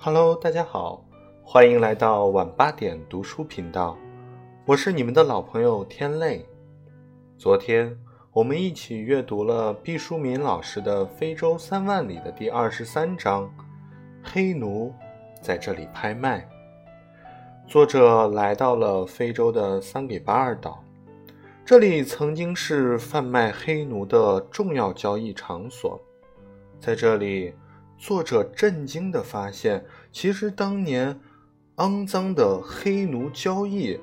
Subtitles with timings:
[0.00, 1.04] Hello，大家好，
[1.42, 3.98] 欢迎来到晚八点读书频道，
[4.64, 6.46] 我是你们的老朋友天泪。
[7.36, 7.98] 昨天
[8.32, 13.52] 我们一起阅读了毕淑敏老师的《非洲三万里》的第二十三章，
[14.22, 14.94] 黑奴
[15.42, 16.48] 在这里拍卖。
[17.66, 20.78] 作者来到了非洲的桑给巴尔岛，
[21.64, 26.00] 这里曾经是贩卖黑奴的重要交易场所，
[26.78, 27.52] 在这里。
[28.00, 29.84] 作者震惊地发现，
[30.20, 31.16] 其实当年
[31.76, 33.96] 肮脏的黑奴交易，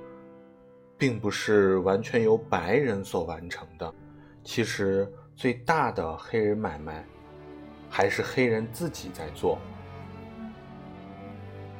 [0.97, 3.93] 并不是完全由白人所完成的。
[4.41, 7.03] 其实最大的黑人买卖，
[7.89, 9.59] 还是黑人自己在做。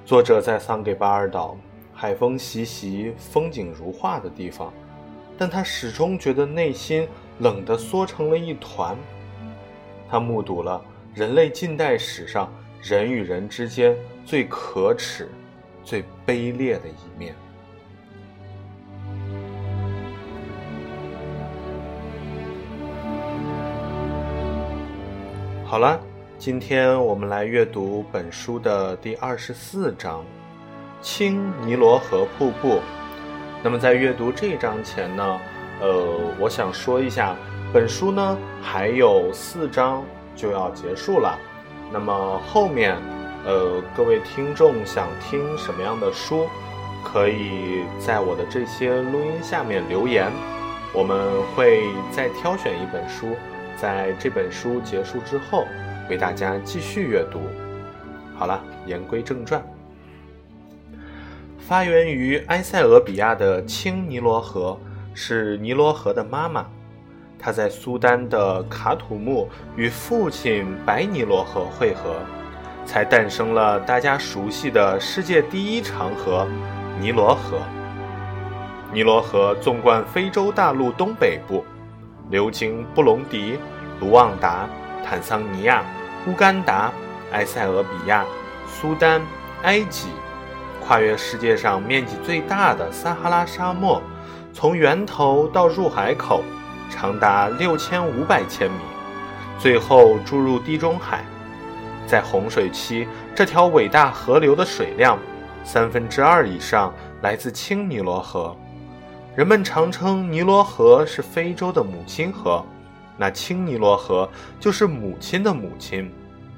[0.04, 1.58] 作者在桑给巴尔岛，
[1.94, 4.74] 海风习习、风景如画的地方，
[5.38, 7.08] 但他始终觉得内心
[7.40, 8.98] 冷得缩成了一团。
[10.10, 10.84] 他目睹了。
[11.14, 13.96] 人类近代史上人与人之间
[14.26, 15.30] 最可耻、
[15.84, 17.36] 最卑劣的一面。
[25.64, 26.00] 好了，
[26.40, 30.22] 今天我们来阅读本书的第二十四章
[31.02, 32.76] 《青尼罗河瀑布》。
[33.64, 35.40] 那么在阅读这一章前呢，
[35.80, 37.36] 呃，我想说一下，
[37.72, 40.04] 本书呢还有四章。
[40.36, 41.40] 就要结束了，
[41.94, 42.98] 那么后面，
[43.46, 46.48] 呃，各位听众想听什么样的书，
[47.04, 50.32] 可以在我的这些录音下面留言，
[50.92, 53.36] 我们会再挑选一本书，
[53.78, 55.68] 在这本书结束之后，
[56.10, 57.40] 为大家继续阅读。
[58.36, 59.64] 好了，言归正传，
[61.60, 64.76] 发源于埃塞俄比亚的青尼罗河
[65.14, 66.66] 是尼罗河的妈妈。
[67.38, 72.16] 他在苏丹的卡土木与父亲白尼罗河汇合，
[72.86, 76.48] 才诞生了大家熟悉的世界第一长河——
[77.00, 77.60] 尼罗河。
[78.94, 81.66] 尼罗河纵贯非洲大陆东北部，
[82.30, 83.58] 流经布隆迪、
[84.00, 84.70] 卢旺达、
[85.04, 85.84] 坦桑尼亚、
[86.28, 86.92] 乌干达、
[87.32, 88.24] 埃塞俄比亚、
[88.68, 89.22] 苏丹、
[89.64, 90.10] 埃及，
[90.80, 94.02] 跨越世界上面积最大的撒哈拉沙漠，
[94.54, 96.44] 从源头到入海口。
[96.88, 98.78] 长达六千五百千米，
[99.58, 101.26] 最后注入地中海。
[102.08, 105.20] 在洪水期，这条伟大河流的水量
[105.64, 108.56] 三分之二以上来自青尼罗河。
[109.36, 112.66] 人们常称尼罗河是非洲的母亲河，
[113.18, 114.30] 那青尼罗河
[114.60, 116.10] 就是母亲的母亲，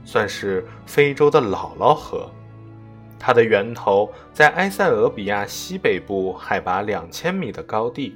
[0.03, 2.29] 算是非洲的姥姥河。
[3.19, 8.15] 它的源头在埃塞俄比亚西北部海拔两千米的高地。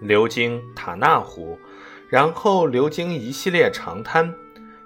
[0.00, 1.58] 流经塔纳湖，
[2.08, 4.34] 然后流经一系列长滩，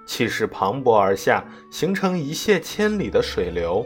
[0.05, 3.85] 气势磅礴而下，形成一泻千里的水流。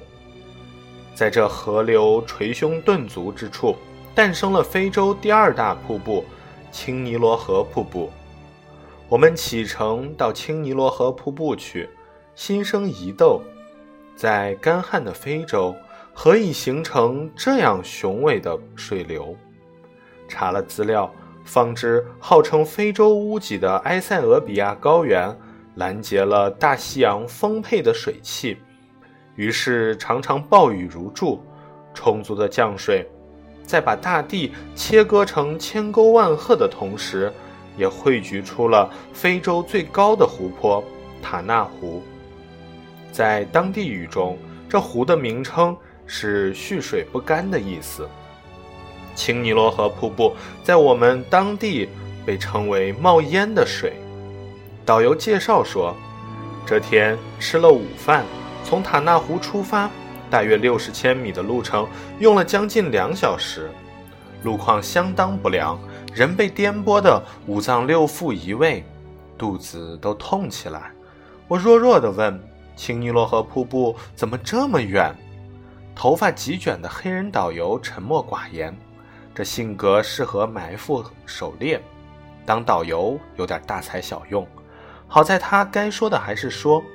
[1.16, 3.75] 在这河流捶胸顿足之处，
[4.13, 6.25] 诞生了非洲第二大瀑布——
[6.72, 8.12] 青尼罗河瀑布。
[9.07, 11.90] 我们启程到青尼罗河瀑布去，
[12.36, 13.41] 心生疑窦：
[14.16, 15.75] 在干旱的非洲，
[16.13, 19.36] 何以形成这样雄伟的水流？
[20.28, 21.12] 查了资料。
[21.46, 25.36] 方知号称非洲屋脊的埃塞俄比亚高原
[25.79, 28.57] 拦截了大西洋丰沛的水汽，
[29.35, 31.41] 于是常常暴雨如注，
[31.94, 33.09] 充足的降水，
[33.66, 37.31] 在把大地切割成千沟万壑的同时，
[37.78, 40.84] 也汇聚出了非洲最高的湖泊
[41.22, 42.03] 塔纳湖。
[43.09, 44.38] 在当地语中，
[44.68, 45.75] 这湖的名称
[46.06, 48.06] 是“蓄水不干”的意思。
[49.16, 51.88] 青尼罗河瀑布在我们当地
[52.25, 53.94] 被称为“冒烟的水”。
[54.85, 55.95] 导游介绍说，
[56.66, 58.25] 这天吃了午饭，
[58.63, 59.90] 从塔纳湖出发，
[60.29, 61.88] 大约六十千米的路程，
[62.19, 63.69] 用了将近两小时。
[64.44, 65.78] 路况相当不良，
[66.13, 68.83] 人被颠簸的五脏六腑移位，
[69.38, 70.92] 肚子都痛起来。
[71.48, 72.42] 我弱弱地问
[72.75, 75.13] ：“青尼罗河瀑布怎么这么远？”
[75.94, 78.75] 头发极卷的黑人导游沉默寡言。
[79.36, 81.81] 这性格适合埋伏狩猎，
[82.45, 84.48] 当导游有点大材小用。
[85.11, 86.85] 好在他该说的还是说，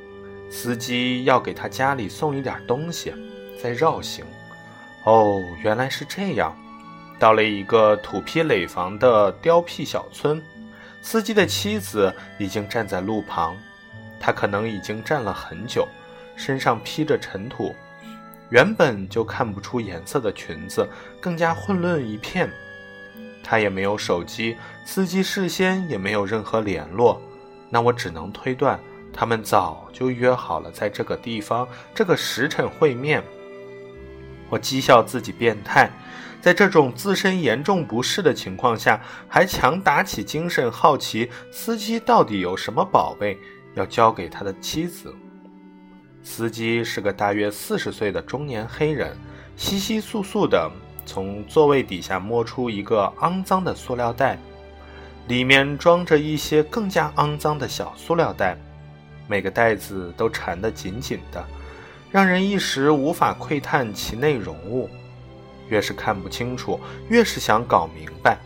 [0.49, 3.13] 司机要给他家里送一点东西，
[3.61, 4.25] 再绕行。
[5.03, 6.57] 哦，原来是这样。
[7.19, 10.41] 到了一个土坯垒房的雕坯小村，
[11.03, 13.57] 司机的妻子已经站在路旁，
[14.21, 15.87] 他可能已经站了很久，
[16.37, 17.75] 身上披着尘土。
[18.51, 20.89] 原本就看不出颜色的裙子
[21.21, 22.49] 更加混乱一片。
[23.43, 27.21] 他也没有手机，司机事先也没有任何联络。
[27.75, 28.79] 那我只能推断，
[29.13, 33.21] 他们早就约好了在这个地方、这个时辰会面。
[34.49, 35.91] 我讥笑自己变态，
[36.41, 43.37] 在这种自身严重不适的情况下，还强打起精神，好奇司机到底有什么宝贝
[43.75, 45.13] 要交给他的妻子。
[46.23, 49.17] 司机是个大约四十岁的中年黑人，
[49.57, 50.71] 稀稀簌簌地
[51.05, 54.39] 从座位底下摸出一个肮脏的塑料袋，
[55.27, 58.57] 里面装着一些更加肮脏的小塑料袋，
[59.27, 61.43] 每个袋子都缠得紧紧的。
[62.11, 64.89] 让人一时无法窥探其内容物，
[65.69, 66.79] 越是看不清楚，
[67.09, 68.39] 越是想搞明白，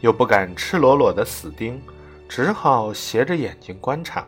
[0.00, 1.82] 又不敢赤裸裸的死盯，
[2.28, 4.24] 只好斜着眼睛观察。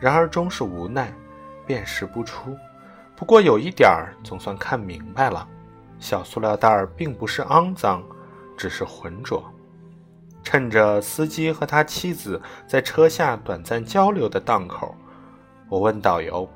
[0.00, 1.10] 然而终是无奈，
[1.66, 2.54] 辨识不出。
[3.16, 5.48] 不过有一点儿总算看明白了：
[6.00, 8.02] 小塑料袋儿并不是肮脏，
[8.58, 9.53] 只是浑浊。
[10.44, 14.94] 趁着司机和他妻子在车下短暂交流的档口，
[15.68, 16.48] 我问导游。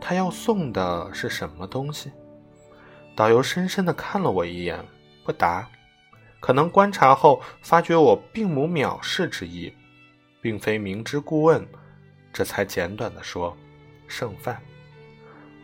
[0.00, 2.12] 他要送的是什么东西？
[3.16, 4.78] 导游深深地看了我一眼，
[5.24, 5.66] 不答。
[6.40, 9.72] 可能观察后发觉我并无藐视之意，
[10.42, 11.66] 并非明知故问，
[12.32, 13.56] 这才简短地说
[14.06, 14.60] ：“剩饭。”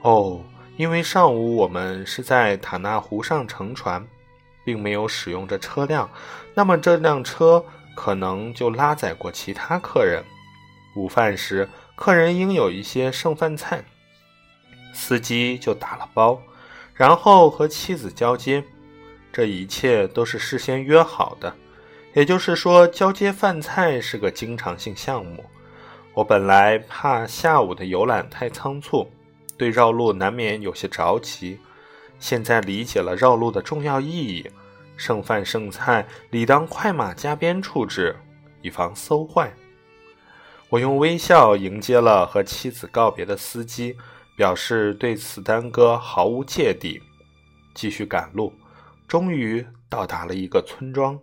[0.00, 0.43] 哦，
[0.78, 4.02] 因为上午我们是在塔纳湖上乘船，
[4.64, 6.10] 并没有使用这车辆，
[6.54, 7.64] 那么这辆车
[7.94, 10.22] 可能就拉载过其他客人。
[10.96, 13.82] 午饭时，客人应有一些剩饭菜。
[14.92, 16.40] 司机就打了包，
[16.92, 18.62] 然后和妻子交接，
[19.32, 21.54] 这一切都是事先约好的。
[22.12, 25.44] 也就是说，交接饭菜是个经常性项目。
[26.12, 29.08] 我本来怕下午的游览太仓促，
[29.56, 31.56] 对绕路难免有些着急。
[32.20, 34.49] 现在理解了绕路的重要意义，
[34.96, 38.14] 剩饭剩菜理当快马加鞭处置，
[38.62, 39.52] 以防馊坏。
[40.69, 43.96] 我用微笑迎接了和妻子告别的司机。
[44.37, 46.99] 表示对此耽搁毫无芥蒂，
[47.75, 48.50] 继续赶路，
[49.06, 51.20] 终于到达了一个村庄。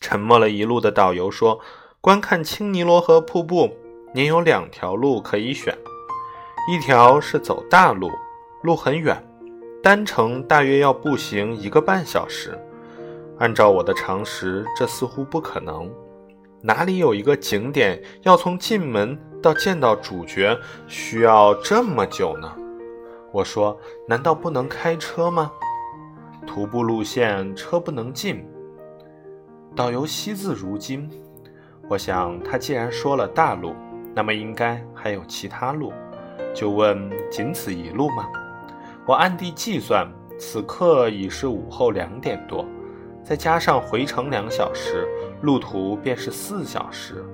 [0.00, 1.60] 沉默了一路的导游说
[2.00, 3.76] ：“观看青尼罗河瀑布，
[4.14, 5.76] 您有两条路可以选，
[6.70, 8.10] 一条是走大路，
[8.62, 9.22] 路很远，
[9.82, 12.56] 单程大约要步行一个半小时。
[13.38, 15.90] 按照我的常识，这似乎不可能。
[16.60, 20.56] 哪里有一个景点要从进门？”到见到主角
[20.86, 22.48] 需要这么久呢？
[23.32, 23.76] 我说
[24.06, 25.50] ：“难道不能开车吗？
[26.46, 28.46] 徒步路线车不能进。”
[29.74, 31.10] 导游惜字如金。
[31.88, 33.74] 我想他既然说了大路，
[34.14, 35.92] 那么应该还有其他路，
[36.54, 38.28] 就问：“仅此一路吗？”
[39.04, 40.08] 我暗地计算，
[40.38, 42.64] 此刻已是午后两点多，
[43.24, 45.08] 再加上回程两小时，
[45.40, 47.24] 路途便是四小时。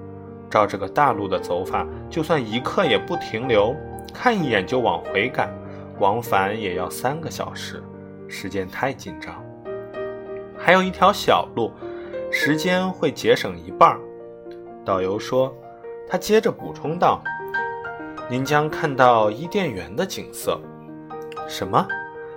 [0.49, 3.76] 照这个大路的走法，就算一刻也不停留，
[4.15, 5.53] 看一眼就往回赶，
[5.99, 7.82] 往返也要三个小时，
[8.29, 9.44] 时间太紧张。
[10.56, 11.71] 还有一条小路，
[12.31, 13.99] 时间会节省一半。
[14.87, 15.55] 导游说，
[16.09, 17.23] 他接着补充道
[18.31, 20.59] ：“您将看到伊甸园的景色。”
[21.46, 21.87] 什么？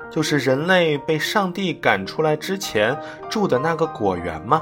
[0.09, 2.97] 就是人类被上帝赶出来之前
[3.29, 4.61] 住的那个果园吗？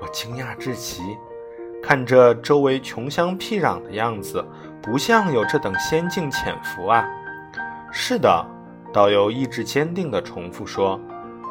[0.00, 1.02] 我惊讶至极。
[1.82, 4.44] 看着周围穷乡僻壤的样子，
[4.80, 7.04] 不像有这等仙境潜伏啊！
[7.90, 8.46] 是的，
[8.92, 11.00] 导游意志坚定地重复说：“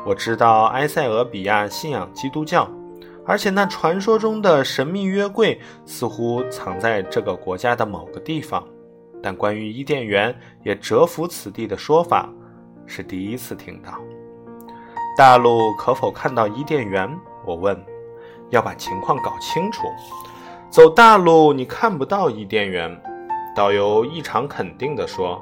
[0.05, 2.69] 我知道埃塞俄比亚信仰基督教，
[3.25, 8.63] 而且那传说中的神秘约柜似乎藏在这个国家的某个地方。
[9.21, 12.29] 但关于伊甸园也蛰伏此地的说法，
[12.85, 13.99] 是第一次听到。
[15.17, 17.09] 大陆可否看到伊甸园？”
[17.45, 17.77] 我问。
[18.51, 19.83] 要把情况搞清楚。
[20.71, 22.99] 走大路你看不到伊甸园，
[23.55, 25.39] 导游异常肯定地说：“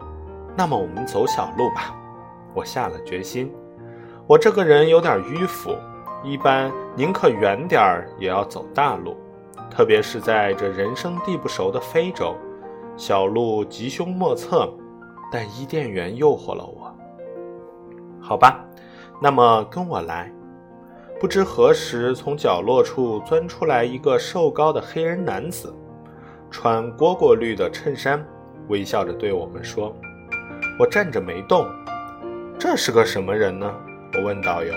[0.58, 1.96] 那么我们走小路吧。”
[2.54, 3.50] 我下了决心。
[4.26, 5.74] 我这个人有点迂腐，
[6.22, 9.16] 一般宁可远点儿也要走大路，
[9.70, 12.36] 特别是在这人生地不熟的非洲，
[12.98, 14.70] 小路吉凶莫测。
[15.30, 16.96] 但伊甸园诱惑了我。
[18.22, 18.64] 好吧，
[19.22, 20.32] 那么跟我来。
[21.20, 25.76] 不知何时，从角落处钻出来一个瘦高的黑人男子，
[26.50, 28.26] 穿蝈蝈绿的衬衫，
[28.70, 29.94] 微笑着对我们说
[30.80, 31.68] ：“我站着没动。
[32.58, 33.70] 这是个什么人呢？”
[34.16, 34.74] 我问导游。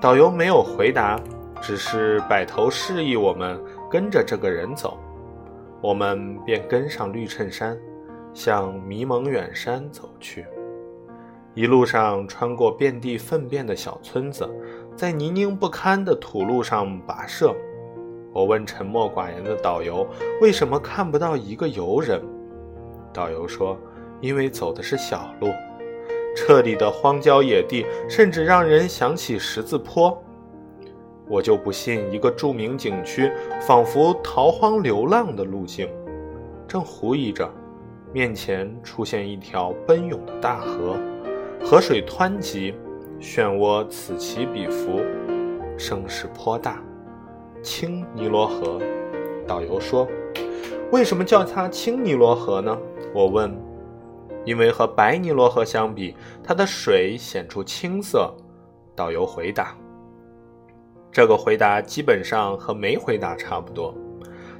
[0.00, 1.18] 导游没有回答，
[1.60, 4.96] 只是摆头示意我们跟着这个人走。
[5.86, 7.78] 我们便跟上绿衬衫，
[8.34, 10.44] 向迷蒙远山走去。
[11.54, 14.50] 一路上穿过遍地粪便的小村子。
[14.96, 17.54] 在泥泞不堪的土路上跋涉，
[18.32, 20.04] 我问沉默寡言的导游
[20.42, 22.20] ：“为什么看不到一个游人？”
[23.14, 23.78] 导游说
[24.20, 25.52] ：“因为走的是小路，
[26.34, 30.20] 这里的荒郊野地，甚至让人想起十字坡。
[31.28, 33.30] 我就不信一个著名景区
[33.66, 35.88] 仿佛逃荒流浪的路径。”
[36.68, 37.48] 正狐疑着，
[38.12, 40.96] 面前出现一条奔涌的大河，
[41.64, 42.74] 河水湍急，
[43.20, 45.00] 漩涡此起彼伏，
[45.78, 46.82] 声势颇大。
[47.62, 48.80] 青尼罗河，
[49.46, 50.06] 导游说
[50.92, 52.76] ：“为什么叫它青尼罗河呢？”
[53.14, 53.56] 我问。
[54.44, 58.32] “因为和白尼罗河相比，它的水显出青色。”
[58.94, 59.76] 导游回答。
[61.16, 63.94] 这个回答基本上和没回答差不多。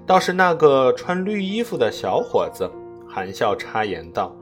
[0.06, 2.66] 倒是那个穿绿衣服的小伙子
[3.06, 4.34] 含笑插言道：“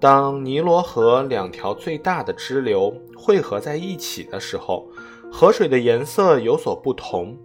[0.00, 4.88] 当尼罗河两条最大的支流汇合在一起的时候，
[5.30, 7.36] 河水的颜色有所不同。”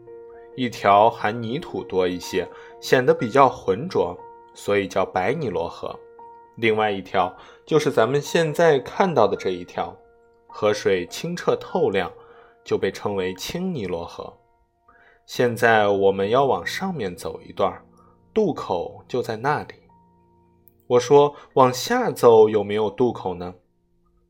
[0.55, 2.47] 一条含泥土多一些，
[2.79, 4.17] 显得比较浑浊，
[4.53, 5.93] 所以叫白尼罗河。
[6.55, 7.35] 另外一条
[7.65, 9.93] 就是咱们现在看到的这一条，
[10.47, 12.09] 河水清澈透亮，
[12.63, 14.33] 就被称为青尼罗河。
[15.25, 17.81] 现在我们要往上面走一段，
[18.33, 19.75] 渡口就在那里。
[20.87, 23.55] 我说：“往下走有没有渡口呢？”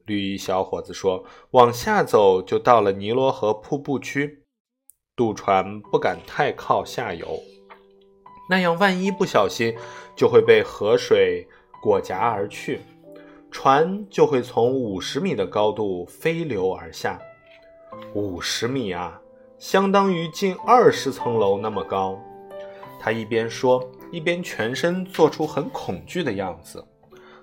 [0.05, 4.43] 绿衣小伙子说：“往下走就到了尼罗河瀑布区。”
[5.15, 7.39] 渡船不敢太靠下游，
[8.49, 9.75] 那样万一不小心，
[10.15, 11.47] 就会被河水
[11.81, 12.81] 裹夹而去，
[13.51, 17.19] 船就会从五十米的高度飞流而下。
[18.13, 19.19] 五十米啊，
[19.57, 22.19] 相当于近二十层楼那么高。
[22.99, 26.85] 他一边说，一边全身做出很恐惧的样子，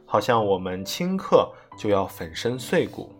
[0.07, 3.12] 好像我们顷刻就要粉身碎骨。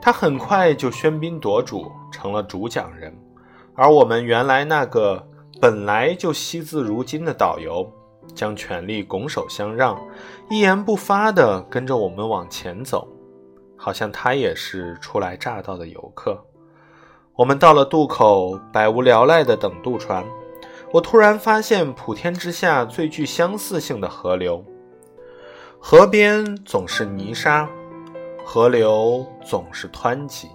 [0.00, 3.16] 他很快就喧宾夺主，成了主讲人，
[3.74, 5.24] 而我们原来那个
[5.60, 7.88] 本来就惜字如金的导游，
[8.34, 9.96] 将权力拱手相让，
[10.50, 13.06] 一言不发地跟着我们往前走，
[13.82, 16.40] 好像他也是初来乍到的游客。
[17.34, 20.24] 我们到了渡口，百无聊赖地等渡船。
[20.92, 24.64] 我突然发现普天之下最具相似性的河流，
[25.80, 27.68] 河边总是泥沙。
[28.44, 30.48] 河流总是湍急，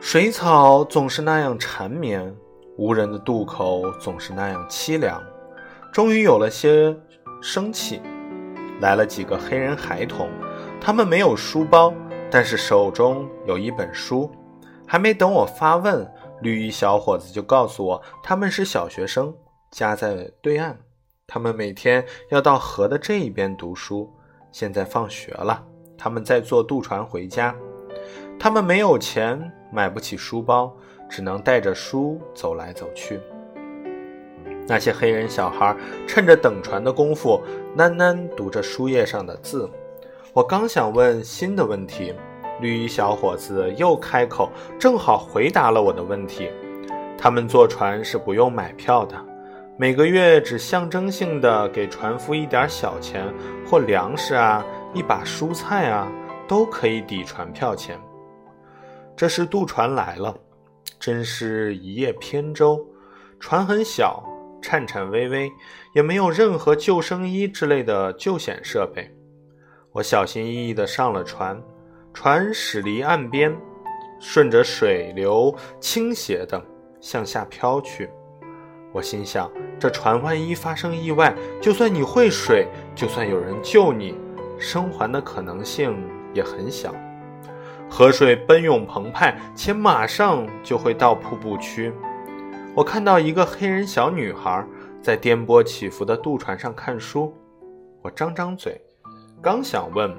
[0.00, 2.34] 水草总是那样缠绵，
[2.78, 5.22] 无人的渡口总是那样凄凉。
[5.92, 6.96] 终于有了些
[7.42, 8.00] 生气，
[8.80, 10.30] 来了几个黑人孩童，
[10.80, 11.92] 他们没有书包，
[12.30, 14.30] 但是手中有一本书。
[14.86, 16.08] 还没等我发问，
[16.42, 19.34] 绿衣小伙子就告诉我，他们是小学生，
[19.72, 20.76] 家在对岸，
[21.26, 24.08] 他们每天要到河的这一边读书，
[24.52, 25.64] 现在放学了。
[25.98, 27.52] 他们在坐渡船回家，
[28.38, 30.72] 他们没有钱，买不起书包，
[31.08, 33.18] 只能带着书走来走去。
[34.68, 37.42] 那些黑人小孩趁着等船的功夫，
[37.76, 39.68] 喃喃读着书页上的字。
[40.36, 42.12] 我刚想问新的问题，
[42.60, 46.50] 绿衣小伙子又开口，正好回答了我的问题。
[47.16, 49.16] 他们坐船是不用买票的，
[49.78, 53.32] 每个月只象征性的给船夫一点小钱
[53.66, 54.62] 或粮食啊。
[54.92, 56.06] 一把蔬菜啊，
[56.46, 57.98] 都可以抵船票钱。
[59.16, 60.36] 这时渡船来了，
[61.00, 62.86] 真是一叶扁舟。
[63.40, 64.22] 船很小，
[64.60, 65.50] 颤颤巍巍，
[65.94, 69.10] 也没有任何救生衣之类的救险设备。
[69.96, 71.58] 我小心翼翼地上了船，
[72.12, 73.56] 船驶离岸边，
[74.20, 76.62] 顺着水流倾斜地
[77.00, 78.10] 向下飘去。
[78.92, 79.50] 我心想：
[79.80, 84.14] 这船万一发生意外，就算你会水，就算有人救你。
[84.58, 85.96] 生还的可能性
[86.34, 86.94] 也很小。
[87.88, 91.90] 河水奔涌澎湃，且马上就会到瀑布区。
[92.74, 94.62] 我看到一个黑人小女孩
[95.00, 97.34] 在颠簸起伏的渡船上看书。
[98.02, 98.78] 我张张嘴，
[99.42, 100.14] 刚想问，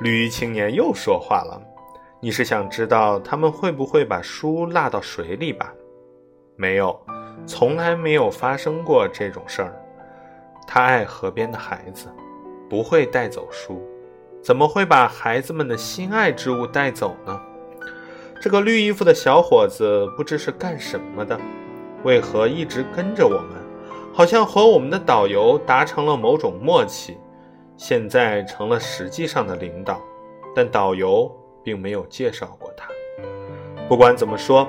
[0.00, 1.60] 绿衣青年又说话了
[2.20, 5.72] ：“你是想知道他们会不会把书落到水里吧
[6.56, 6.98] ？”“没有，
[7.46, 9.74] 从来没有发生过这种事儿。”
[10.66, 12.08] 他爱河边的孩子。
[12.70, 13.82] 不会带走书，
[14.42, 17.40] 怎么会把孩子们的心爱之物带走呢？
[18.42, 21.40] 这个绿衣服的小伙子不知是干什么的，
[22.04, 23.56] 为何一直跟着我们？
[24.12, 27.16] 好像和我们的导游达成了某种默契，
[27.78, 30.02] 现在成了实际上的领导，
[30.52, 31.30] 但导游
[31.62, 32.88] 并没有介绍过他。
[33.88, 34.68] 不管怎么说，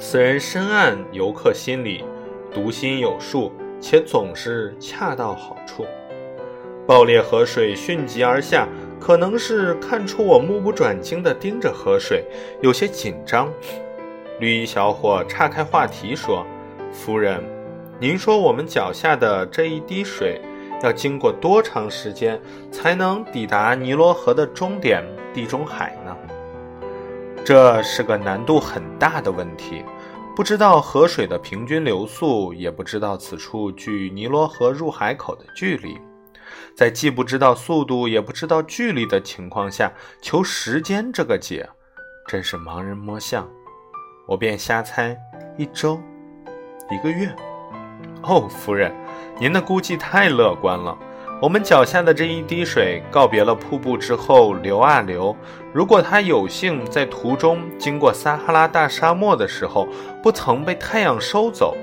[0.00, 2.04] 此人深谙游客心理，
[2.52, 5.86] 读心有术，且总是恰到好处。
[6.88, 8.66] 爆裂河水迅疾而下，
[8.98, 12.24] 可能是看出我目不转睛地盯着河水，
[12.60, 13.48] 有些紧张。
[14.40, 16.44] 绿衣小伙岔开话题说
[16.90, 17.40] ：“夫人，
[18.00, 20.40] 您说我们脚下的这一滴水，
[20.82, 25.04] 要经过多长时间才能抵达尼罗河的终点
[25.34, 26.16] 地中海呢？
[27.44, 29.84] 这是个难度很大的问题。
[30.36, 35.98] 不知道河水的平均流速，也不知道此处距尼罗河入海口的距离。”
[36.74, 39.92] 在既不知道速度也不知道距离的情况下
[40.22, 41.68] 求时间这个解，
[42.26, 43.48] 真是盲人摸象。
[44.28, 45.18] 我便瞎猜，
[45.56, 46.00] 一周，
[46.88, 47.34] 一个月。
[48.22, 48.94] 哦，夫人，
[49.38, 50.96] 您的估计太乐观了。
[51.40, 55.36] 我们脚下的这一滴水告别了瀑布之后流啊流，
[55.72, 59.86] 如果它有幸在途中经过撒哈拉大沙漠的时候
[60.22, 61.76] 不曾被太阳收走，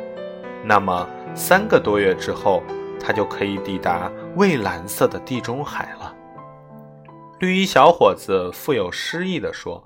[0.64, 2.62] 那么三个多月之后。
[2.98, 6.12] 他就可以抵达蔚蓝色的地中海了。
[7.38, 9.84] 绿衣小伙子富有诗意地说：“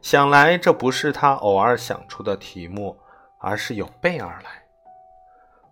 [0.00, 2.96] 想来这不是他偶尔想出的题目，
[3.36, 4.63] 而是有备而来。”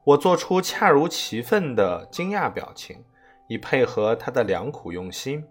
[0.05, 3.05] 我做出恰如其分的惊讶表情，
[3.49, 5.47] 以配合他的良苦用心。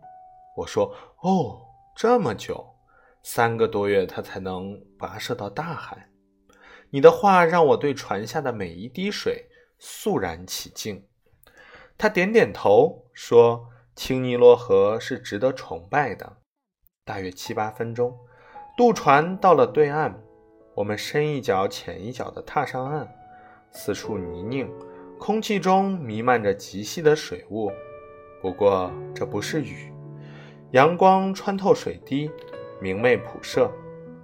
[0.58, 0.94] 我说
[1.24, 1.62] ：“哦，
[1.96, 2.76] 这么久，
[3.24, 6.10] 三个多月，他才能跋涉到大海。”
[6.94, 9.48] 你的话让我对船下的每一滴水
[9.80, 11.08] 肃然起敬。
[11.98, 16.38] 他点点头，说：“青尼罗河是值得崇拜的。”
[17.06, 18.20] 大约七八分钟，
[18.76, 20.22] 渡船到了对岸，
[20.76, 23.21] 我们深一脚浅一脚地踏上岸。
[23.72, 24.68] 四处泥泞，
[25.18, 27.72] 空气中弥漫着极细的水雾。
[28.42, 29.92] 不过这不是雨，
[30.72, 32.30] 阳光穿透水滴，
[32.82, 33.72] 明媚普射，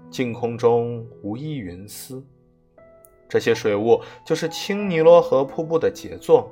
[0.09, 2.25] 净空中无一云丝。
[3.29, 6.51] 这些水雾就是青尼罗河瀑布的杰作。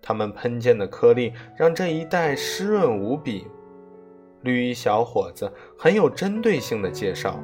[0.00, 3.46] 它们喷溅的颗粒让这一带湿润无比。
[4.42, 7.38] 绿衣小伙子很有针对性的介绍：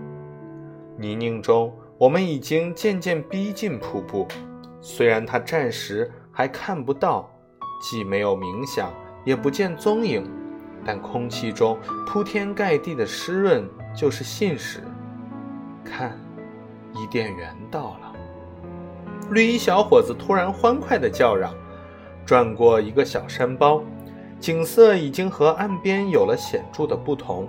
[0.97, 4.27] 泥泞中，我们已经渐渐逼近瀑布。
[4.87, 7.31] 虽然他暂时还看不到，
[7.81, 8.93] 既没有冥想，
[9.25, 10.31] 也不见踪影，
[10.85, 13.67] 但空气中铺天盖地的湿润
[13.97, 14.83] 就是信使。
[15.83, 16.21] 看，
[16.93, 18.13] 伊甸园到了！
[19.31, 21.55] 绿衣小伙子突然欢快地叫嚷。
[22.27, 23.83] 转过一个小山包，
[24.39, 27.49] 景色已经和岸边有了显著的不同。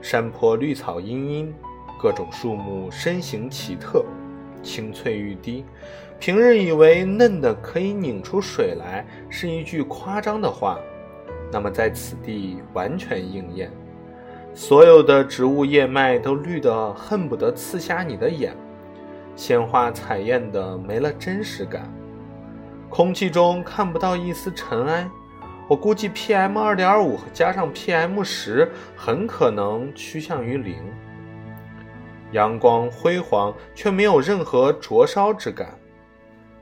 [0.00, 1.54] 山坡绿草茵茵，
[2.00, 4.04] 各种树木身形奇特，
[4.62, 5.64] 青翠欲滴。
[6.22, 10.78] 平日以为嫩的可以拧出水来是一句夸张的话，
[11.50, 13.68] 那么在此地完全应验。
[14.54, 18.54] 所有的植物叶脉都绿得恨不得刺瞎你的眼，
[19.34, 21.92] 鲜花彩艳的没了真实感。
[22.88, 25.10] 空气中看不到一丝尘埃，
[25.66, 30.76] 我估计 PM 二点五加上 PM 十很可能趋向于零。
[32.30, 35.66] 阳光辉煌，却没有任何灼烧之感；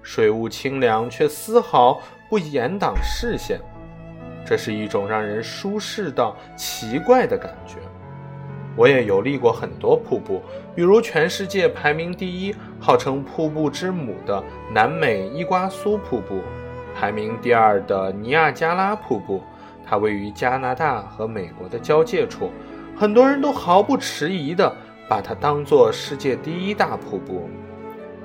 [0.02, 3.60] 水雾清凉，却丝毫不掩挡视线。
[4.44, 7.76] 这是一种让人舒适到奇怪的感觉。
[8.76, 10.40] 我也游历过很多瀑布，
[10.74, 16.40] 比如全世界排名第一、号称瀑布之母的南美伊瓜苏瀑布，
[16.94, 19.42] 排名第二的尼亚加拉瀑布，
[19.84, 22.50] 它位于加拿大和美国的交界处，
[22.96, 24.74] 很多人都毫不迟疑地
[25.08, 27.50] 把它当作世界第一大瀑布，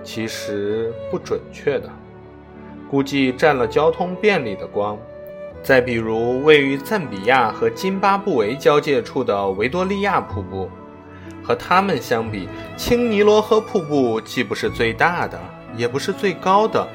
[0.05, 1.89] 其实不准确的，
[2.89, 4.97] 估计占了交通便利的光。
[5.63, 10.69] 再比如，位于赞比亚和津巴布韦交界处的维多利亚瀑布，
[11.43, 15.41] 和它们相比，青尼罗河瀑布既不是最大的，
[15.75, 16.87] 也不是最高的，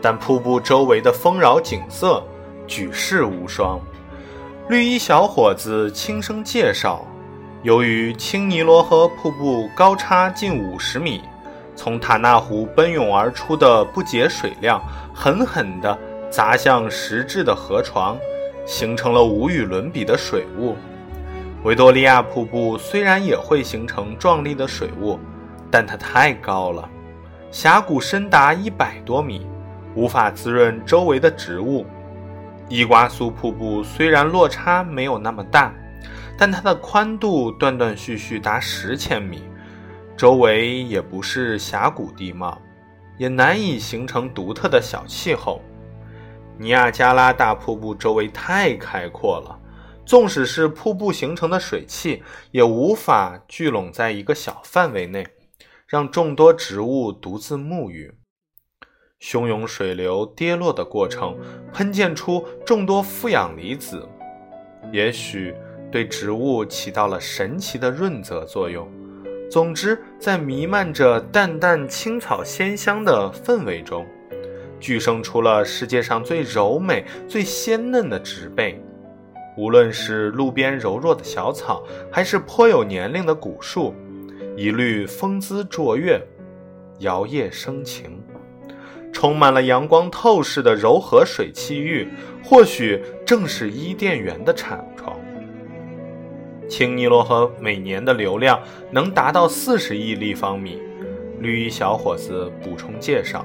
[0.00, 2.22] 但瀑布周围的丰饶景色
[2.68, 3.80] 举世无双。
[4.68, 7.04] 绿衣小伙子轻声介绍：
[7.64, 11.20] 由于青尼罗河瀑布高差近五十米，
[11.74, 14.80] 从塔纳湖奔涌而出的不洁水量，
[15.14, 15.98] 狠狠地。
[16.30, 18.16] 砸向实质的河床，
[18.64, 20.74] 形成了无与伦比的水雾。
[21.62, 25.20] 维多利亚瀑布虽然也会形成壮丽的水雾，
[25.70, 26.88] 但它太高了，
[27.50, 29.46] 峡谷深达一百多米，
[29.94, 31.84] 无法滋润周围的植物。
[32.66, 35.70] 伊瓜苏瀑布虽然落差没有那么大，
[36.38, 39.42] 但它的宽度断断续续达十千米，
[40.16, 42.60] 周围也不是峡谷地貌，
[43.18, 45.60] 也难以形成独特的小气候。
[46.58, 49.58] 尼亚加拉大瀑布周围太开阔了，
[50.04, 55.26] 纵使是瀑布形成的水汽，也无法聚拢在一个小范围内，
[55.88, 58.14] 让众多植物独自沐浴。
[59.20, 61.36] 汹涌水流跌落的过程，
[61.72, 64.06] 喷溅出众多负氧离子，
[64.92, 65.54] 也许
[65.90, 68.86] 对植物起到了神奇的润泽作用，
[69.52, 74.06] 总之，在弥漫着淡淡青草鲜香的氛围中，
[74.80, 78.82] 聚生出了世界上最柔美、最鲜嫩的植被。
[79.58, 83.94] 无论是路边柔弱的小草，还是颇有年龄的古树，
[84.56, 86.18] 一律风姿卓越，
[87.00, 88.22] 摇曳生情，
[89.12, 92.08] 充满了阳光透视的柔和水汽浴，
[92.42, 95.14] 或许正是伊甸园的产床。
[96.72, 98.58] 青尼罗河每年的流量
[98.90, 100.78] 能达到四十亿立方米。
[101.38, 103.44] 绿衣小伙子补充介绍：“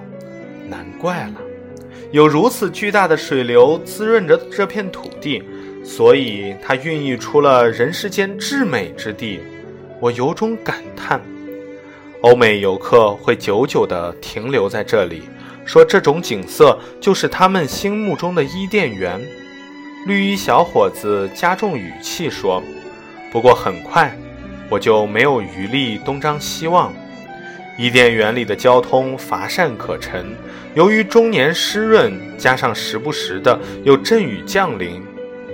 [0.69, 1.33] 难怪了，
[2.11, 5.43] 有如此巨大的水流滋润着这片土地。”
[5.83, 9.41] 所以，它孕育出了人世间至美之地。
[9.99, 11.21] 我由衷感叹，
[12.21, 15.23] 欧美游客会久久地停留在这里，
[15.65, 19.19] 说这种景色就是他们心目中的伊甸园。
[20.05, 22.63] 绿衣小伙子加重语气说
[23.31, 24.15] ：“不过很快，
[24.69, 26.93] 我就没有余力东张西望。
[27.77, 30.25] 伊甸园里的交通乏善可陈，
[30.73, 35.03] 由于终年湿润，加上时不时的有阵雨降临。”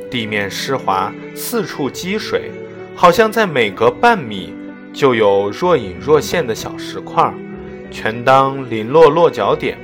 [0.09, 2.51] 地面湿滑，四处积水，
[2.95, 4.53] 好像在每隔半米
[4.93, 7.33] 就有若隐若现的小石块，
[7.89, 9.75] 全当零落落脚点。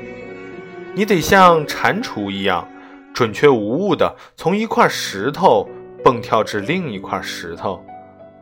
[0.93, 2.67] 你得像蟾蜍一样，
[3.11, 5.67] 准确无误地从一块石头
[6.03, 7.83] 蹦跳至另一块石头，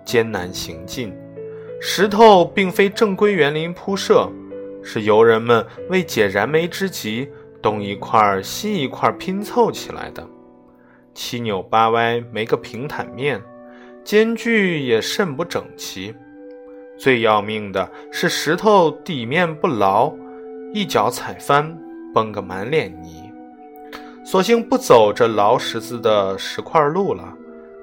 [0.06, 1.14] 艰难行进。
[1.80, 4.30] 石头并非正规园林铺设，
[4.84, 7.30] 是游人们为解燃眉之急，
[7.62, 10.28] 东一块西一块拼凑起来的。
[11.14, 13.42] 七扭八歪，没个平坦面，
[14.04, 16.14] 间距也甚不整齐。
[16.98, 20.12] 最要命的是石头底面不牢，
[20.74, 21.78] 一脚踩翻，
[22.14, 23.32] 崩个满脸泥。
[24.26, 27.37] 索性不走这牢石子的石块路了，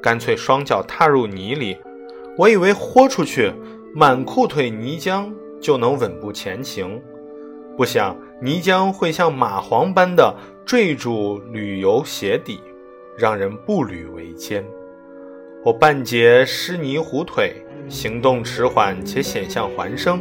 [0.05, 1.79] 干脆双脚踏入泥里。
[2.37, 3.51] 我以为豁出去，
[3.95, 7.01] 满裤腿泥浆就能稳步前行，
[7.75, 10.37] 不想泥浆会像蚂蟥般的
[10.67, 12.61] 坠住旅游鞋底。
[13.17, 14.65] 让人步履维艰。
[15.65, 17.55] 我半截湿泥糊腿，
[17.89, 20.21] 行动迟缓且险象环生。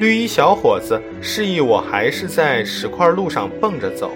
[0.00, 4.10] 绿衣小伙子示意我还是在石块路上蹦着走。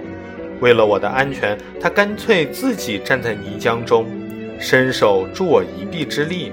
[0.61, 4.05] 为了我的安全，他干脆自己站在泥浆中，
[4.61, 6.53] 伸手助我一臂之力。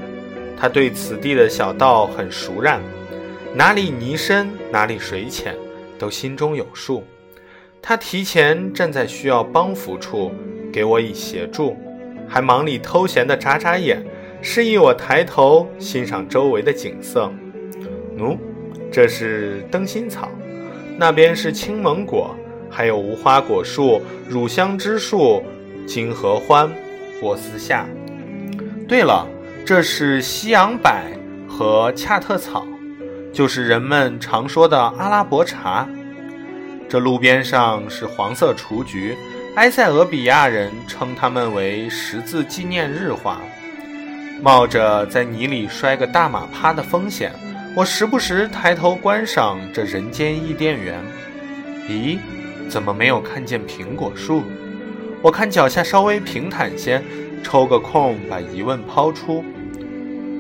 [0.60, 2.80] 他对此地的小道很熟稔，
[3.54, 5.56] 哪里泥深，哪里水浅，
[6.00, 7.04] 都心中有数。
[7.82, 10.32] 他提前站在需要帮扶处。
[10.70, 11.76] 给我以协助，
[12.28, 14.06] 还忙里偷闲地眨眨眼，
[14.42, 17.32] 示意我抬头欣赏周围的景色。
[18.18, 18.38] 喏，
[18.92, 20.30] 这是灯心草，
[20.98, 22.36] 那边是青芒果，
[22.70, 25.42] 还有无花果树、乳香枝树、
[25.88, 26.72] 金合欢、
[27.20, 27.86] 波斯夏。
[28.88, 29.28] 对了，
[29.66, 30.92] 这是西洋柏
[31.48, 32.66] 和恰特草，
[33.34, 35.88] 就是人们常说的阿拉伯茶。
[36.90, 39.16] 这路边上是黄色雏菊。
[39.56, 43.42] 埃塞俄比亚人称它们为十字纪念日花。
[44.40, 47.34] 冒着在泥里摔个大马趴的风险，
[47.76, 51.04] 我时不时抬头观赏这人间伊甸园。
[51.90, 52.20] 咦，
[52.70, 54.44] 怎么没有看见苹果树？
[55.28, 57.04] 我看脚下稍微平坦些，
[57.44, 59.44] 抽个空把疑问抛出。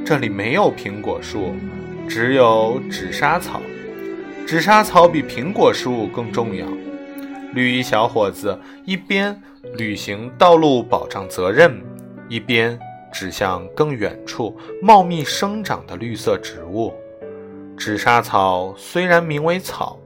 [0.05, 1.53] 这里没有苹果树，
[2.07, 3.61] 只有纸莎草。
[4.47, 6.65] 纸莎草比苹果树更重要。
[7.53, 9.37] 绿衣小伙子一边
[9.75, 11.81] 履行道路保障责任，
[12.29, 12.79] 一边
[13.11, 16.93] 指向更远处茂密生长的绿色植物。
[17.75, 19.99] 纸莎草虽然名为草，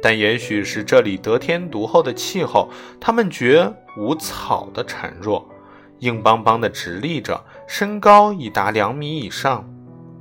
[0.00, 3.68] 但也许是这里得天独厚的气候，它们绝
[4.00, 5.46] 无草的孱弱，
[5.98, 9.68] 硬邦邦的直立着，身高已达两米以上，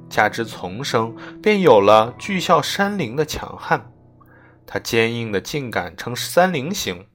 [0.09, 3.89] 加之丛生，便有了巨啸山林的强悍。
[4.67, 7.05] 它坚硬的茎秆呈三棱形，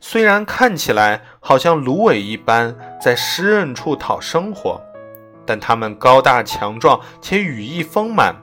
[0.00, 4.82] 虽然看起来好像芦苇一般在湿润处讨生活，
[5.46, 8.34] 但它们高大强壮且羽翼丰满，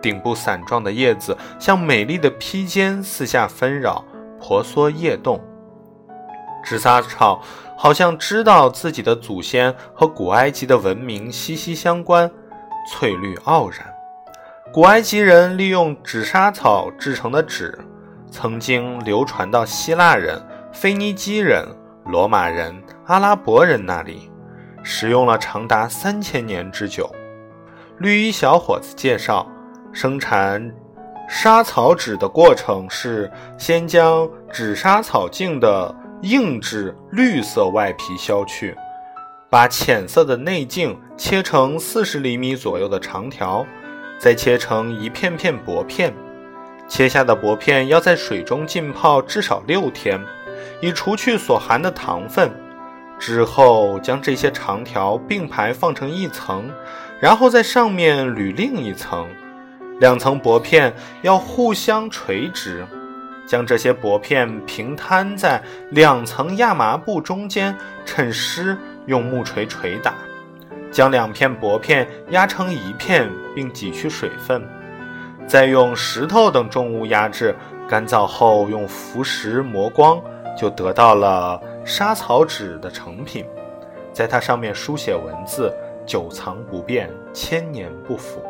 [0.00, 4.04] 顶部伞状的叶子像美丽的披肩四下纷扰，
[4.38, 5.44] 婆娑叶动。
[6.62, 7.42] 纸莎草
[7.76, 12.30] 好像知道自己的祖先和古埃及的文明息息相关，
[12.88, 13.78] 翠绿傲然。
[14.72, 17.78] 古埃及人利用纸莎草制成的纸。
[18.32, 20.40] 曾经流传到希腊人、
[20.72, 21.66] 腓尼基人、
[22.04, 24.30] 罗马人、阿拉伯人那里，
[24.84, 27.10] 使用了长达三千年之久。
[27.98, 29.44] 绿衣小伙子介绍，
[29.92, 30.72] 生产
[31.28, 35.92] 莎草纸的过程是：先将纸莎草茎的
[36.22, 38.76] 硬质绿色外皮削去，
[39.48, 43.64] 把浅色的内茎切成四十厘米左右的长条，
[44.18, 46.12] 再切成一片片薄片。
[46.86, 50.20] 切下的薄片要在水中浸泡至少六天，
[50.82, 52.50] 以除去所含的糖分。
[53.18, 56.70] 之后将这些长条并排放成一层，
[57.20, 59.26] 然后在上面捋另一层。
[60.00, 62.86] 两层薄片要互相垂直，
[63.50, 65.60] 将这些薄片平摊在
[65.90, 70.14] 两层亚麻布中间，趁湿用木锤捶打，
[70.92, 74.62] 将两片薄片压成一片，并挤去水分。
[75.48, 77.52] 再用石头等重物压制，
[77.88, 80.22] 干燥后用浮石磨光，
[80.56, 83.44] 就得到了沙草纸的成品。
[84.12, 85.74] 在它上面书写文字，
[86.06, 88.40] 久藏不变，千年不腐。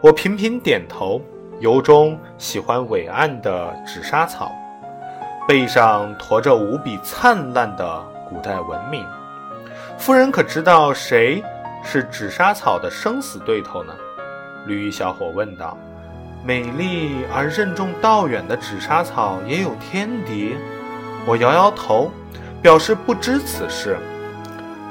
[0.00, 1.20] 我频频点头，
[1.60, 4.50] 由衷喜欢伟岸的纸莎草，
[5.46, 9.06] 背上驮着无比灿烂的古代文明。
[9.96, 11.42] 夫人可知道谁
[11.82, 13.94] 是纸莎草的生死对头呢？
[14.66, 15.76] 绿衣小伙问道。
[16.44, 20.56] 美丽而任重道远的纸莎草也有天敌，
[21.24, 22.10] 我摇摇头，
[22.60, 23.96] 表示不知此事。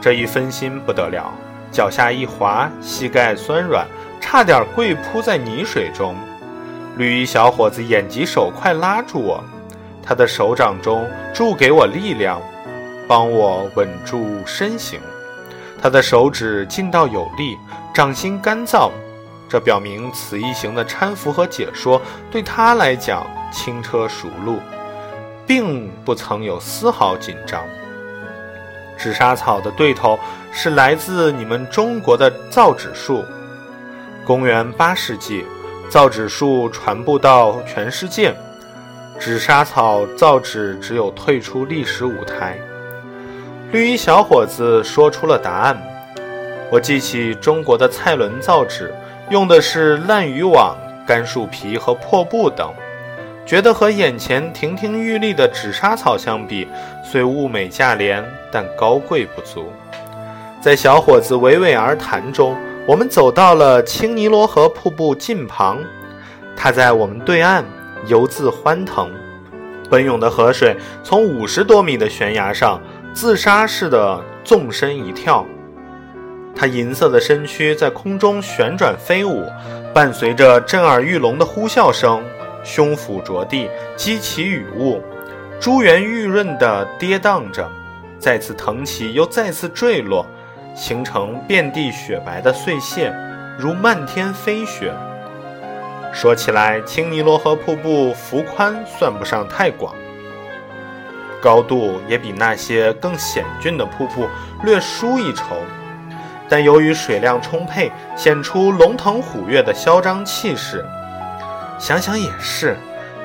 [0.02, 1.32] 这一分心不得了，
[1.71, 3.86] 脚下一滑，膝盖酸软，
[4.19, 6.15] 差点跪扑在泥水中。
[6.95, 9.43] 绿衣小伙子眼疾手快拉住我，
[10.01, 12.39] 他的手掌中注给我力量，
[13.08, 14.99] 帮我稳住身形。
[15.82, 17.58] 他的手指劲道有力，
[17.93, 18.91] 掌心干燥。
[19.49, 22.01] 这表明此一行的搀扶和解说
[22.32, 24.60] 对他来讲轻车熟路，
[25.45, 27.62] 并不曾有丝毫紧张。
[28.97, 30.17] 纸莎草的对头
[30.51, 33.25] 是来自你们中国的造纸术。
[34.25, 35.45] 公元八世纪，
[35.89, 38.34] 造纸术传播到全世界，
[39.19, 42.58] 纸莎草造纸只有退出历史舞台。
[43.72, 45.82] 绿衣小伙子说出了答案。
[46.72, 48.93] 我记起中国的蔡伦造纸。
[49.30, 50.76] 用的是烂渔网、
[51.08, 52.69] 干树皮和破布等，
[53.46, 56.67] 觉得和眼前亭亭玉立的纸莎草相比，
[57.04, 59.72] 虽物美价廉，但高贵不足。
[60.62, 65.80] 在小伙子娓娓而谈中，我们走到了青尼罗河瀑布近旁，
[66.54, 67.63] 它在我们对岸
[68.08, 69.10] 游自欢腾，
[69.89, 72.82] 奔涌的河水从五十多米的悬崖上
[73.13, 75.46] 自杀似的纵身一跳。
[76.54, 79.48] 它银色的身躯在空中旋转飞舞，
[79.93, 82.22] 伴随着震耳欲聋的呼啸声，
[82.65, 85.02] 胸腹着地，激起雨雾，
[85.58, 87.65] 珠圆玉润地跌宕着，
[88.19, 90.26] 再次腾起，又再次坠落，
[90.75, 93.13] 形成遍地雪白的碎屑，
[93.57, 94.93] 如漫天飞雪。
[96.12, 99.93] 说起来，青尼罗河瀑布幅宽算不上太广，
[101.41, 104.27] 高度也比那些更险峻的瀑布
[104.63, 105.57] 略输一筹。
[106.49, 110.86] 但由于水量充沛，显出龙腾虎跃的嚣张气势。
[111.79, 112.77] 想想也是，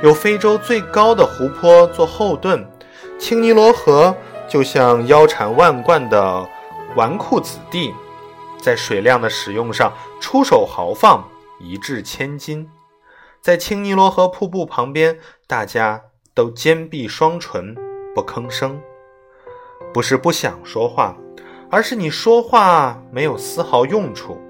[0.02, 2.66] 有非洲最高的湖泊做后盾，
[3.18, 4.16] 青尼罗河
[4.48, 6.46] 就像腰缠万贯的
[6.96, 7.94] 纨绔子弟，
[8.58, 11.22] 在水量的使用上出手豪放，
[11.60, 12.68] 一掷千金。
[13.40, 16.02] 在青尼罗河瀑布旁边，大家
[16.34, 17.74] 都坚闭双唇，
[18.14, 18.80] 不吭声，
[19.92, 21.16] 不是不想说话。
[21.70, 24.40] 而是你说话没有丝毫用处。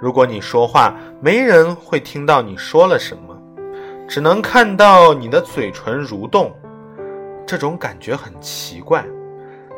[0.00, 3.40] 如果你说话，没人会听到你说了什么，
[4.08, 6.52] 只能看到你的嘴唇蠕动。
[7.46, 9.04] 这种感觉很奇怪。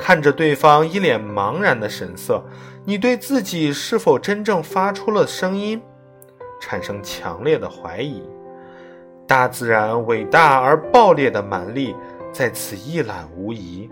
[0.00, 2.42] 看着对方一脸茫然的神色，
[2.86, 5.80] 你对自己是否真正发出了声音，
[6.58, 8.22] 产生强烈的怀疑。
[9.26, 11.94] 大自然伟大而暴烈的蛮力
[12.32, 13.90] 在此一览无遗。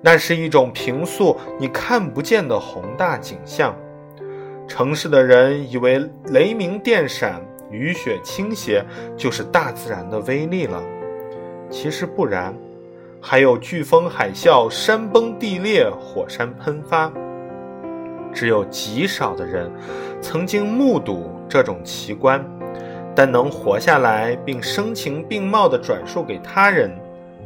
[0.00, 3.76] 那是一种平素你看不见的宏大景象。
[4.68, 8.84] 城市的人以为雷鸣电闪、雨雪倾斜
[9.16, 10.80] 就是大自然的威力了，
[11.68, 12.54] 其实不然，
[13.20, 17.10] 还有飓风、海啸、山崩地裂、火山喷发。
[18.32, 19.70] 只有极少的人
[20.20, 22.44] 曾经目睹这种奇观，
[23.14, 26.90] 但能活下来并声情并茂地转述给他人，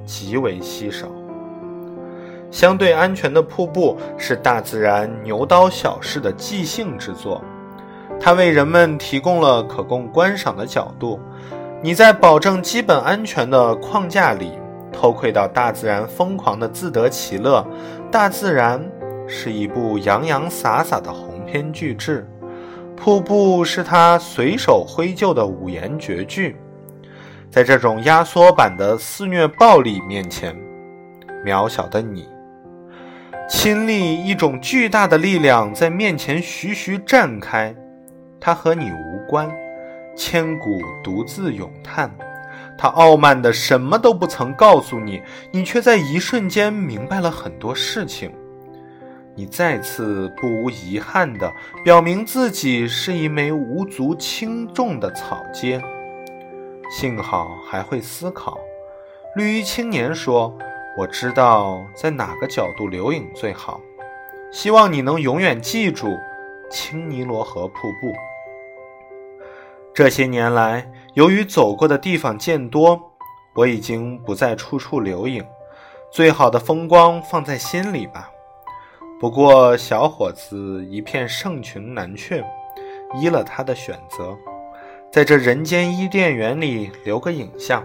[0.05, 1.07] 极为稀少。
[2.51, 7.43] 相对安全的瀑布是大自然牛刀小试的即兴之作，
[8.21, 11.19] 它为人们提供了可供观赏的角度。
[11.81, 14.53] 你在保证基本安全的框架里，
[15.03, 17.67] 偷窥到大自然疯狂的自得其乐。
[18.09, 18.81] 大自然
[19.27, 22.25] 是一部洋洋洒洒的鸿篇巨制，
[22.97, 26.55] 瀑布是他随手挥就的五言绝句。
[27.51, 30.57] 在这种压缩版的肆虐暴力面前，
[31.45, 32.29] 渺小的你。
[33.49, 37.75] 亲历一种巨大的力量在面前徐徐绽开，
[38.39, 39.51] 它和你无关。
[40.15, 42.09] 千古独自咏叹。
[42.83, 48.35] 他傲慢的什么都不曾告诉你，你却在一瞬间明白了很多事情。
[49.37, 51.49] 你再次不无遗憾的
[51.85, 55.81] 表明自己是一枚无足轻重的草芥。
[56.91, 58.59] 幸好还会思考。
[59.37, 60.53] 绿衣青年说
[60.99, 63.81] ：“我知道在哪个角度留影最好。
[64.51, 66.19] 希望你能永远记住
[66.69, 68.13] 青尼罗河瀑布。”
[69.95, 72.99] 这些年来，由于走过的地方渐多，
[73.55, 75.45] 我已经不再处处留影。
[76.11, 78.31] 最好的风光放在心里吧。
[79.21, 82.43] 不过，小伙子一片盛情难却，
[83.21, 84.35] 依了他的选择，
[85.13, 87.85] 在这人间伊甸园里留个影像。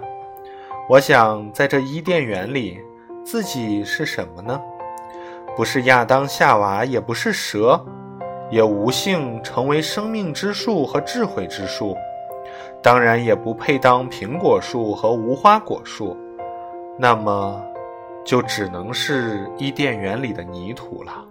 [0.87, 2.79] 我想，在这伊甸园里，
[3.25, 4.57] 自己是什么呢？
[5.55, 7.85] 不是亚当夏娃，也不是蛇，
[8.49, 11.95] 也无幸成为生命之树和智慧之树，
[12.81, 16.17] 当然也不配当苹果树和无花果树。
[16.99, 17.63] 那么。
[18.25, 21.25] 就只能是伊甸园里的泥土了。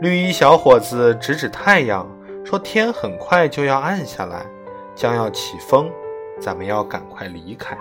[0.00, 2.06] 绿衣小伙子指指太阳，
[2.44, 4.46] 说：“天很快就要暗下来，
[4.94, 5.90] 将要起风，
[6.38, 7.76] 咱们要赶快离开。”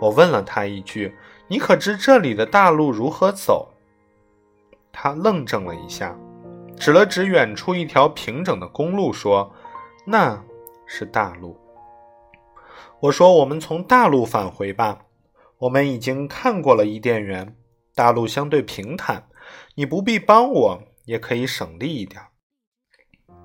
[0.00, 1.14] 我问了他一句
[1.46, 3.68] ：“你可知这里的大路如何走？”
[4.90, 6.16] 他愣怔了一下，
[6.78, 9.52] 指了指远处一条平整的公路，说
[10.06, 10.42] ：“那
[10.88, 11.56] 是大路。”
[12.98, 15.04] 我说：“我们从大路返回吧。”
[15.58, 17.56] 我们已经看过了伊甸园，
[17.94, 19.28] 大路相对平坦，
[19.74, 22.22] 你不必帮我，也可以省力一点。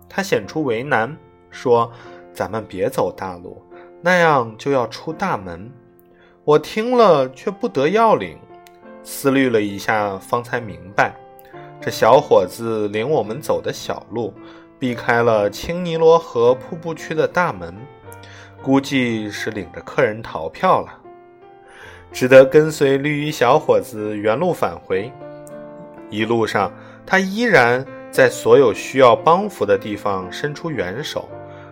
[0.08, 1.18] 他显出为难，
[1.50, 1.92] 说
[2.32, 3.60] ：“咱们别走大路，
[4.00, 5.72] 那样就要出大门。”
[6.46, 8.38] 我听了却不得要领，
[9.02, 11.16] 思虑了一下，方才明白，
[11.82, 14.32] 这小伙子领我们走的小路，
[14.80, 17.76] 避开了青尼罗河瀑布区的大门，
[18.62, 21.00] 估计是领着客人逃票了。
[22.12, 25.12] 只得跟随绿衣小伙子原路返回。
[26.10, 26.72] 一路上，
[27.06, 31.28] 他依然在所有需要帮扶的地方伸出援手，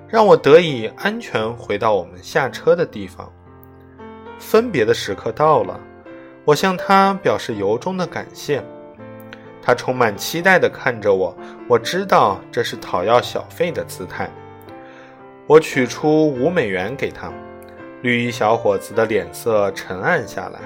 [0.08, 3.32] 让我得以安全回到我们下车的地方。
[4.40, 5.80] 分别的时刻到了，
[6.44, 8.64] 我向他表示由衷的感谢。
[9.62, 11.36] 他充满期待地看着我，
[11.68, 14.30] 我知道这是讨要小费的姿态。
[15.48, 17.32] 我取出五美元给他。
[18.02, 20.60] 绿衣小伙子的脸色沉暗下来，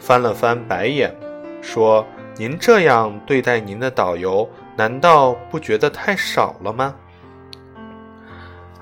[0.00, 1.14] 翻了翻白眼，
[1.62, 2.04] 说
[2.36, 6.92] ：“您这样对待您的导游，难道不觉得太少了吗？”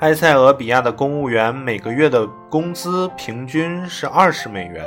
[0.00, 4.84] 埃塞俄比亚的公务员每个月的工资平均是二十美元。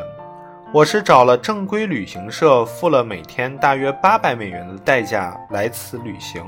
[0.76, 6.46] 我是找了正规旅行社，付了每天大约八百美元的代价来此旅行，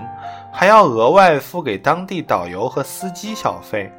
[0.51, 3.89] 还要额外付给当地导游和司机小费。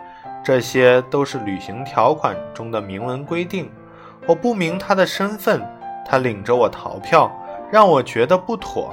[0.44, 3.70] 这些都是旅行条款中的明文规定，
[4.26, 5.66] 我不明他的身份，
[6.04, 7.32] 他领着我逃票，
[7.72, 8.92] 让我觉得不妥。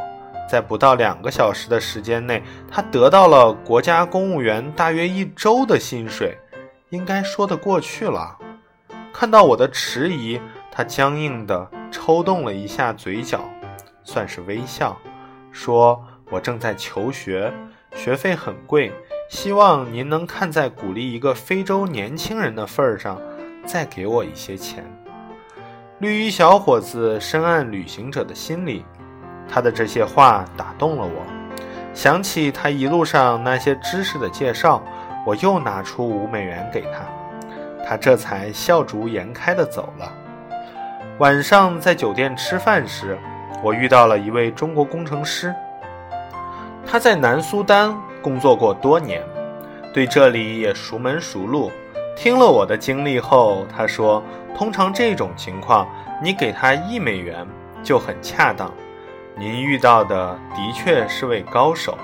[0.50, 6.38] 在不到两个小时的时间内，他得到了国家公务员大约一周的薪水，
[6.92, 8.38] 应该说得过去了。
[9.12, 10.40] 看到我的迟疑，
[10.78, 13.40] 他僵硬地抽动了一下嘴角，
[14.04, 14.98] 算是微笑，
[15.50, 17.54] 说：“我正在求学，
[17.96, 18.92] 学费很贵。”
[19.32, 23.18] 希望您能看在鼓励一个非洲年轻人的份儿上，
[23.66, 24.84] 再给我一些钱。
[26.00, 28.86] 绿衣小伙子深谙旅行者的心理，
[29.48, 31.26] 他的这些话打动了我。
[31.94, 34.84] 想起他一路上那些知识的介绍，
[35.26, 37.08] 我又拿出五美元给他，
[37.88, 40.12] 他这才笑逐颜开地走了。
[41.20, 43.18] 晚上在酒店吃饭时，
[43.64, 45.56] 我遇到了一位中国工程师，
[46.86, 47.96] 他在南苏丹。
[48.22, 49.22] 工作过多年，
[49.94, 51.72] 对这里也熟门熟路。
[52.16, 54.24] 听了我的经历后，他说
[54.58, 55.88] ：“通常这种情况，
[56.24, 57.46] 你给他一美元
[57.84, 58.74] 就很恰当。
[59.38, 61.96] 您遇到的的确是位高手。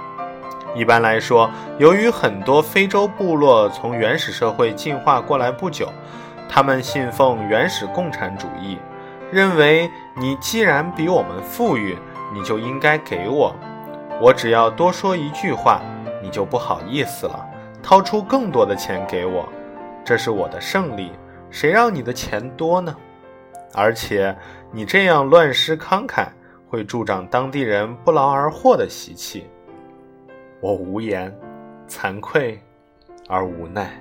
[0.76, 5.92] 一般来说，由于很多非洲部落从原始社会进化过来不久，
[6.48, 8.78] 他们信奉原始共产主义，
[9.32, 11.98] 认为你既然比我们富裕，
[12.34, 13.56] 你就应该给我。
[14.22, 15.82] 我只要多说一句话。”
[16.24, 17.50] 你就不好意思了，
[17.82, 19.50] 掏出更多的钱给我，
[20.06, 21.12] 这是我的胜利。
[21.50, 22.96] 谁让你的钱多呢？
[23.74, 24.38] 而且
[24.72, 26.28] 你这样乱施慷慨，
[26.70, 29.50] 会助长当地人不劳而获的习气。
[30.60, 31.36] 我无言，
[31.88, 32.62] 惭愧
[33.28, 33.92] 而无奈。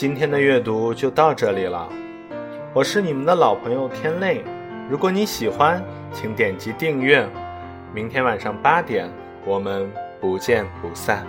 [0.00, 1.86] 今天的阅读就到这里了。
[2.72, 4.42] 我是你们的老朋友天泪。
[4.88, 7.28] 如果你喜欢，请点击订阅。
[7.92, 9.10] 明天晚上八点，
[9.44, 11.26] 我们不见不散。